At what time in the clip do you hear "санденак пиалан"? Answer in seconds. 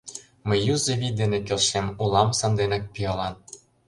2.39-3.35